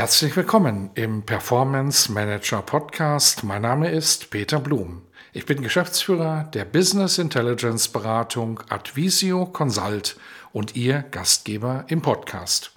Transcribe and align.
Herzlich 0.00 0.34
willkommen 0.34 0.88
im 0.94 1.26
Performance 1.26 2.10
Manager 2.10 2.62
Podcast. 2.62 3.44
Mein 3.44 3.60
Name 3.60 3.90
ist 3.90 4.30
Peter 4.30 4.58
Blum. 4.58 5.02
Ich 5.34 5.44
bin 5.44 5.62
Geschäftsführer 5.62 6.44
der 6.54 6.64
Business 6.64 7.18
Intelligence 7.18 7.86
Beratung 7.86 8.60
Advisio 8.70 9.44
Consult 9.44 10.16
und 10.54 10.74
Ihr 10.74 11.04
Gastgeber 11.10 11.84
im 11.88 12.00
Podcast. 12.00 12.72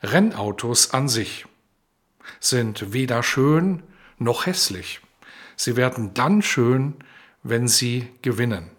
Rennautos 0.00 0.94
an 0.94 1.08
sich 1.08 1.44
sind 2.38 2.92
weder 2.92 3.24
schön 3.24 3.82
noch 4.20 4.46
hässlich. 4.46 5.00
Sie 5.56 5.74
werden 5.74 6.14
dann 6.14 6.40
schön, 6.40 6.94
wenn 7.42 7.66
sie 7.66 8.12
gewinnen. 8.22 8.70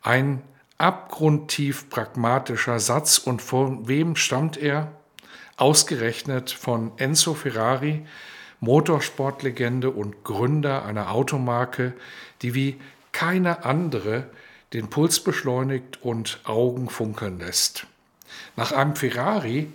Ein 0.00 0.40
abgrundtief 0.78 1.90
pragmatischer 1.90 2.80
Satz 2.80 3.18
und 3.18 3.42
von 3.42 3.86
wem 3.86 4.16
stammt 4.16 4.56
er? 4.56 4.96
Ausgerechnet 5.56 6.50
von 6.50 6.92
Enzo 6.98 7.34
Ferrari, 7.34 8.06
Motorsportlegende 8.60 9.90
und 9.90 10.24
Gründer 10.24 10.84
einer 10.84 11.10
Automarke, 11.10 11.94
die 12.42 12.54
wie 12.54 12.80
keine 13.12 13.64
andere 13.64 14.28
den 14.72 14.90
Puls 14.90 15.20
beschleunigt 15.20 16.02
und 16.02 16.40
Augen 16.44 16.88
funkeln 16.88 17.38
lässt. 17.38 17.86
Nach 18.56 18.72
einem 18.72 18.96
Ferrari, 18.96 19.72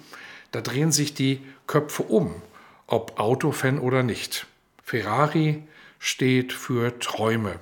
da 0.51 0.61
drehen 0.61 0.91
sich 0.91 1.13
die 1.13 1.41
Köpfe 1.67 2.03
um, 2.03 2.41
ob 2.87 3.19
Autofan 3.19 3.79
oder 3.79 4.03
nicht. 4.03 4.47
Ferrari 4.83 5.63
steht 5.99 6.51
für 6.51 6.99
Träume, 6.99 7.59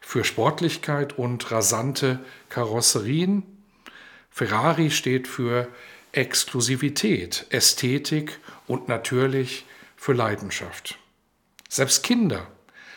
für 0.00 0.24
Sportlichkeit 0.24 1.18
und 1.18 1.50
rasante 1.50 2.20
Karosserien. 2.48 3.42
Ferrari 4.30 4.90
steht 4.90 5.28
für 5.28 5.68
Exklusivität, 6.12 7.46
Ästhetik 7.50 8.38
und 8.66 8.88
natürlich 8.88 9.66
für 9.96 10.12
Leidenschaft. 10.12 10.98
Selbst 11.68 12.02
Kinder 12.02 12.46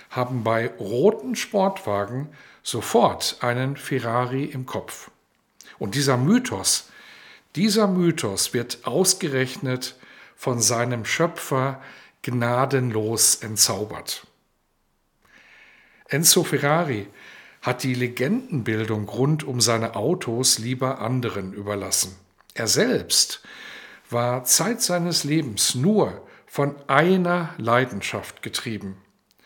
haben 0.10 0.44
bei 0.44 0.68
roten 0.80 1.36
Sportwagen 1.36 2.30
sofort 2.64 3.38
einen 3.42 3.76
Ferrari 3.76 4.46
im 4.46 4.66
Kopf. 4.66 5.12
Und 5.80 5.96
dieser 5.96 6.18
Mythos, 6.18 6.90
dieser 7.56 7.88
Mythos 7.88 8.54
wird 8.54 8.80
ausgerechnet 8.84 9.96
von 10.36 10.62
seinem 10.62 11.06
Schöpfer 11.06 11.82
gnadenlos 12.22 13.36
entzaubert. 13.36 14.26
Enzo 16.08 16.44
Ferrari 16.44 17.08
hat 17.62 17.84
die 17.84 17.94
Legendenbildung 17.94 19.08
rund 19.08 19.44
um 19.44 19.62
seine 19.62 19.96
Autos 19.96 20.60
lieber 20.60 21.00
anderen 21.00 21.54
überlassen. 21.54 22.16
Er 22.54 22.68
selbst 22.68 23.42
war 24.10 24.44
Zeit 24.44 24.82
seines 24.82 25.24
Lebens 25.24 25.76
nur 25.76 26.28
von 26.46 26.76
einer 26.88 27.54
Leidenschaft 27.58 28.42
getrieben, 28.42 28.98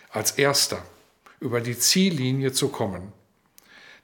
als 0.10 0.32
erster 0.32 0.82
über 1.40 1.62
die 1.62 1.78
Ziellinie 1.78 2.52
zu 2.52 2.70
kommen. 2.70 3.14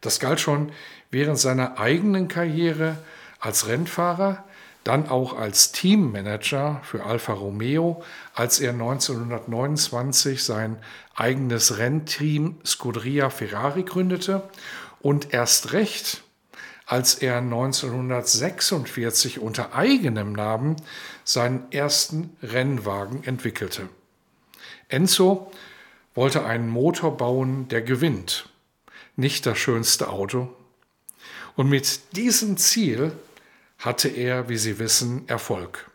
Das 0.01 0.19
galt 0.19 0.39
schon 0.39 0.71
während 1.09 1.39
seiner 1.39 1.79
eigenen 1.79 2.27
Karriere 2.27 2.97
als 3.39 3.67
Rennfahrer, 3.67 4.43
dann 4.83 5.09
auch 5.09 5.37
als 5.37 5.71
Teammanager 5.71 6.81
für 6.83 7.05
Alfa 7.05 7.33
Romeo, 7.33 8.03
als 8.33 8.59
er 8.59 8.71
1929 8.71 10.43
sein 10.43 10.77
eigenes 11.15 11.77
Rennteam 11.77 12.59
Scuderia 12.65 13.29
Ferrari 13.29 13.83
gründete 13.83 14.49
und 14.99 15.33
erst 15.33 15.73
recht 15.73 16.23
als 16.91 17.15
er 17.15 17.37
1946 17.37 19.39
unter 19.39 19.73
eigenem 19.73 20.33
Namen 20.33 20.75
seinen 21.23 21.71
ersten 21.71 22.35
Rennwagen 22.43 23.23
entwickelte. 23.23 23.87
Enzo 24.89 25.49
wollte 26.15 26.43
einen 26.43 26.67
Motor 26.67 27.15
bauen, 27.15 27.69
der 27.69 27.81
gewinnt, 27.81 28.49
nicht 29.15 29.45
das 29.45 29.57
schönste 29.57 30.09
Auto. 30.09 30.53
Und 31.55 31.69
mit 31.69 32.17
diesem 32.17 32.57
Ziel 32.57 33.13
hatte 33.77 34.09
er, 34.09 34.49
wie 34.49 34.57
Sie 34.57 34.77
wissen, 34.77 35.29
Erfolg. 35.29 35.89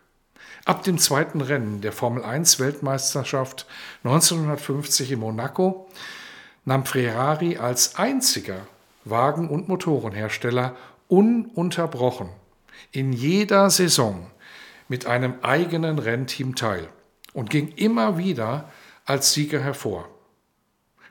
Ab 0.65 0.81
dem 0.81 0.97
zweiten 0.97 1.41
Rennen 1.41 1.81
der 1.81 1.91
Formel 1.91 2.23
1 2.23 2.59
Weltmeisterschaft 2.59 3.67
1950 4.03 5.11
in 5.11 5.19
Monaco 5.19 5.87
nahm 6.65 6.87
Ferrari 6.87 7.57
als 7.57 7.97
einziger 7.97 8.65
Wagen- 9.09 9.49
und 9.49 9.67
Motorenhersteller 9.67 10.75
ununterbrochen 11.07 12.29
in 12.91 13.13
jeder 13.13 13.69
Saison 13.69 14.29
mit 14.87 15.05
einem 15.05 15.35
eigenen 15.41 15.99
Rennteam 15.99 16.55
teil 16.55 16.87
und 17.33 17.49
ging 17.49 17.69
immer 17.75 18.17
wieder 18.17 18.71
als 19.05 19.33
Sieger 19.33 19.61
hervor. 19.61 20.09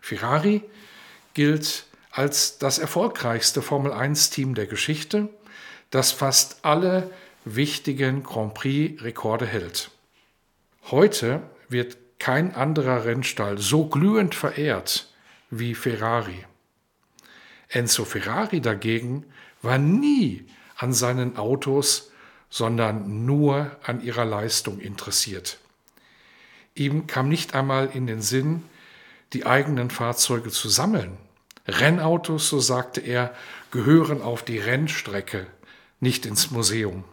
Ferrari 0.01 0.63
gilt 1.35 1.87
als 2.11 2.59
das 2.59 2.79
erfolgreichste 2.79 3.61
Formel-1-Team 3.61 4.55
der 4.55 4.67
Geschichte, 4.67 5.29
das 5.91 6.13
fast 6.13 6.65
alle 6.65 7.11
wichtigen 7.45 8.23
Grand 8.23 8.55
Prix-Rekorde 8.55 9.47
hält. 9.47 9.91
Heute 10.91 11.43
wird 11.69 11.97
kein 12.19 12.55
anderer 12.55 13.05
Rennstall 13.05 13.59
so 13.59 13.87
glühend 13.87 14.35
verehrt 14.35 15.09
wie 15.51 15.75
Ferrari. 15.75 16.45
Enzo 17.77 18.07
Ferrari 18.07 18.63
dagegen 18.63 19.27
war 19.61 19.77
nie 19.77 20.47
an 20.77 20.95
seinen 20.95 21.37
Autos, 21.37 22.11
sondern 22.49 23.27
nur 23.27 23.71
an 23.85 24.03
ihrer 24.03 24.25
Leistung 24.25 24.81
interessiert. 24.81 25.59
Ihm 26.75 27.07
kam 27.07 27.29
nicht 27.29 27.55
einmal 27.55 27.91
in 27.93 28.07
den 28.07 28.23
Sinn, 28.23 28.63
die 29.35 29.45
eigenen 29.45 29.91
Fahrzeuge 29.91 30.51
zu 30.51 30.71
sammeln. 30.71 31.19
Rennautos, 31.69 32.49
so 32.49 32.61
sagte 32.61 33.03
er, 33.03 33.35
gehören 33.71 34.23
auf 34.23 34.43
die 34.43 34.59
Rennstrecke, 34.59 35.47
nicht 36.01 36.25
ins 36.25 36.51
Museum. 36.51 37.05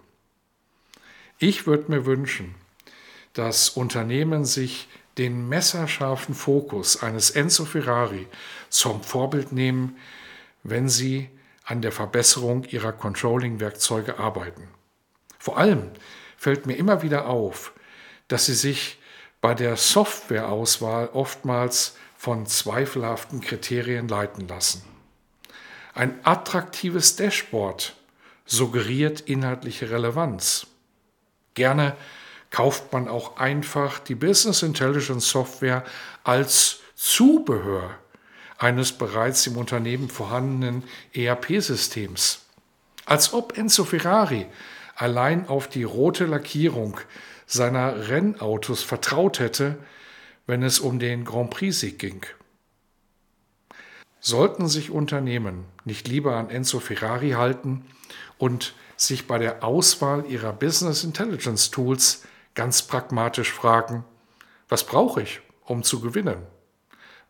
Ich 1.39 1.67
würde 1.67 1.91
mir 1.91 2.05
wünschen, 2.05 2.55
dass 3.33 3.69
Unternehmen 3.69 4.45
sich 4.45 4.87
den 5.17 5.49
messerscharfen 5.49 6.35
Fokus 6.35 7.03
eines 7.03 7.31
Enzo 7.31 7.65
Ferrari 7.65 8.27
zum 8.69 9.03
Vorbild 9.03 9.51
nehmen, 9.51 9.97
wenn 10.63 10.89
sie 10.89 11.29
an 11.65 11.81
der 11.81 11.91
Verbesserung 11.91 12.63
ihrer 12.65 12.91
Controlling-Werkzeuge 12.91 14.19
arbeiten. 14.19 14.67
Vor 15.39 15.57
allem 15.57 15.91
fällt 16.37 16.65
mir 16.65 16.75
immer 16.75 17.01
wieder 17.01 17.27
auf, 17.27 17.73
dass 18.27 18.45
sie 18.45 18.53
sich 18.53 18.99
bei 19.41 19.53
der 19.53 19.75
Softwareauswahl 19.75 21.09
oftmals 21.13 21.97
von 22.17 22.45
zweifelhaften 22.45 23.41
Kriterien 23.41 24.07
leiten 24.07 24.47
lassen. 24.47 24.83
Ein 25.93 26.19
attraktives 26.23 27.17
Dashboard 27.17 27.95
suggeriert 28.45 29.21
inhaltliche 29.21 29.91
Relevanz. 29.91 30.67
Gerne 31.53 31.95
kauft 32.49 32.93
man 32.93 33.07
auch 33.07 33.37
einfach 33.37 33.99
die 33.99 34.15
Business 34.15 34.63
Intelligence 34.63 35.29
Software 35.29 35.83
als 36.23 36.79
Zubehör 36.95 37.97
eines 38.63 38.93
bereits 38.93 39.45
im 39.45 39.57
Unternehmen 39.57 40.07
vorhandenen 40.07 40.83
ERP-Systems. 41.13 42.45
Als 43.05 43.33
ob 43.33 43.57
Enzo 43.57 43.83
Ferrari 43.83 44.45
allein 44.95 45.49
auf 45.49 45.67
die 45.67 45.83
rote 45.83 46.25
Lackierung 46.25 46.97
seiner 47.45 48.07
Rennautos 48.07 48.81
vertraut 48.81 49.39
hätte, 49.39 49.77
wenn 50.47 50.63
es 50.63 50.79
um 50.79 50.97
den 50.97 51.25
Grand 51.25 51.49
Prix-Sieg 51.49 51.99
ging. 51.99 52.25
Sollten 54.21 54.69
sich 54.69 54.91
Unternehmen 54.91 55.65
nicht 55.83 56.07
lieber 56.07 56.37
an 56.37 56.49
Enzo 56.49 56.79
Ferrari 56.79 57.31
halten 57.31 57.85
und 58.37 58.75
sich 58.95 59.27
bei 59.27 59.39
der 59.39 59.65
Auswahl 59.65 60.25
ihrer 60.29 60.53
Business 60.53 61.03
Intelligence 61.03 61.69
Tools 61.69 62.23
ganz 62.55 62.83
pragmatisch 62.83 63.51
fragen, 63.51 64.05
was 64.69 64.85
brauche 64.85 65.21
ich, 65.21 65.41
um 65.65 65.83
zu 65.83 65.99
gewinnen? 65.99 66.37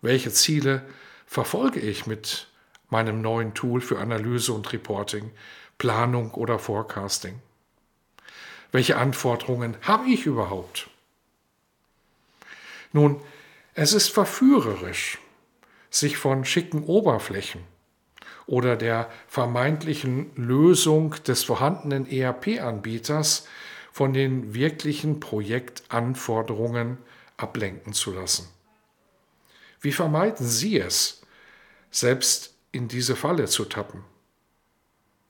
Welche 0.03 0.31
Ziele 0.31 0.85
verfolge 1.33 1.79
ich 1.79 2.05
mit 2.05 2.47
meinem 2.89 3.21
neuen 3.21 3.55
Tool 3.55 3.81
für 3.81 3.97
Analyse 3.97 4.53
und 4.53 4.71
Reporting, 4.71 5.31
Planung 5.79 6.29
oder 6.31 6.59
Forecasting? 6.59 7.41
Welche 8.71 8.97
Anforderungen 8.97 9.75
habe 9.81 10.07
ich 10.09 10.27
überhaupt? 10.27 10.91
Nun, 12.91 13.19
es 13.73 13.93
ist 13.93 14.09
verführerisch, 14.09 15.17
sich 15.89 16.17
von 16.17 16.45
schicken 16.45 16.83
Oberflächen 16.83 17.61
oder 18.45 18.75
der 18.75 19.09
vermeintlichen 19.27 20.35
Lösung 20.35 21.15
des 21.25 21.43
vorhandenen 21.43 22.05
ERP-Anbieters 22.07 23.47
von 23.91 24.13
den 24.13 24.53
wirklichen 24.53 25.19
Projektanforderungen 25.19 26.99
ablenken 27.37 27.93
zu 27.93 28.11
lassen. 28.11 28.47
Wie 29.81 29.91
vermeiden 29.91 30.45
Sie 30.45 30.79
es, 30.79 31.22
selbst 31.93 32.53
in 32.73 32.89
diese 32.89 33.15
Falle 33.15 33.45
zu 33.45 33.63
tappen? 33.63 34.03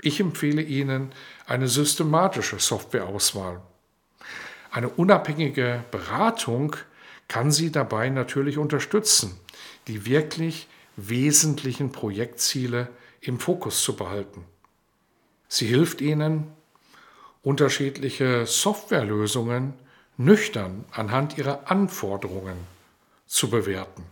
Ich 0.01 0.19
empfehle 0.19 0.62
Ihnen 0.62 1.12
eine 1.45 1.68
systematische 1.68 2.60
Softwareauswahl. 2.60 3.62
Eine 4.71 4.89
unabhängige 4.89 5.83
Beratung 5.92 6.75
kann 7.27 7.51
Sie 7.51 7.71
dabei 7.71 8.10
natürlich 8.10 8.57
unterstützen, 8.57 9.39
die 9.88 10.06
wirklich 10.06 10.68
wesentlichen 10.95 11.92
Projektziele 11.92 12.89
im 13.21 13.39
Fokus 13.39 13.83
zu 13.83 13.95
behalten. 13.95 14.44
Sie 15.48 15.68
hilft 15.68 16.01
Ihnen, 16.01 16.48
unterschiedliche 17.44 18.45
Softwarelösungen 18.45 19.74
nüchtern 20.18 20.86
anhand 20.92 21.38
ihrer 21.38 21.69
Anforderungen 21.69 22.57
zu 23.25 23.50
bewerten. 23.50 24.04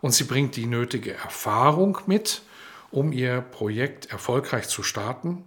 Und 0.00 0.12
sie 0.12 0.24
bringt 0.24 0.56
die 0.56 0.66
nötige 0.66 1.14
Erfahrung 1.14 1.98
mit, 2.06 2.42
um 2.90 3.12
Ihr 3.12 3.40
Projekt 3.40 4.06
erfolgreich 4.06 4.68
zu 4.68 4.82
starten 4.82 5.44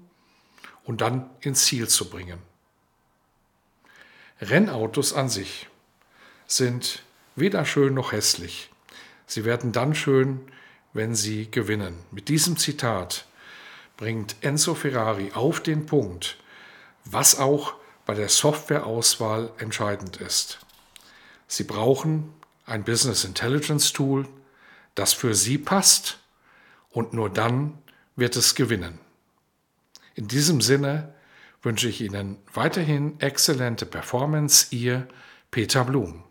und 0.84 1.02
dann 1.02 1.30
ins 1.42 1.66
Ziel 1.66 1.88
zu 1.88 2.10
bringen. 2.10 2.40
Rennautos 4.42 5.14
an 5.14 5.30
sich 5.30 5.68
sind 6.48 7.04
weder 7.36 7.66
schön 7.66 7.94
noch 7.94 8.12
hässlich. 8.12 8.70
Sie 9.26 9.46
werden 9.46 9.72
dann 9.72 9.96
schön, 9.96 10.42
wenn 10.94 11.16
sie 11.16 11.50
gewinnen. 11.50 11.98
Mit 12.12 12.30
diesem 12.30 12.58
Zitat 12.58 13.26
bringt 13.98 14.36
Enzo 14.42 14.76
Ferrari 14.76 15.32
auf 15.34 15.60
den 15.60 15.86
Punkt, 15.86 16.38
was 17.06 17.40
auch 17.40 17.76
bei 18.06 18.14
der 18.14 18.30
Softwareauswahl 18.30 19.52
entscheidend 19.58 20.18
ist. 20.18 20.60
Sie 21.48 21.64
brauchen 21.64 22.34
ein 22.66 22.84
Business 22.84 23.24
Intelligence 23.24 23.94
Tool, 23.94 24.28
das 24.95 25.13
für 25.13 25.36
Sie 25.36 25.57
passt 25.57 26.19
und 26.90 27.13
nur 27.13 27.30
dann 27.30 27.78
wird 28.16 28.36
es 28.36 28.56
gewinnen. 28.56 29.00
In 30.16 30.28
diesem 30.28 30.62
Sinne 30.62 31.16
wünsche 31.62 31.88
ich 31.88 32.01
Ihnen 32.01 32.38
weiterhin 32.54 33.19
exzellente 33.19 33.86
Performance, 33.86 34.68
Ihr 34.72 35.07
Peter 35.50 35.86
Blum. 35.86 36.24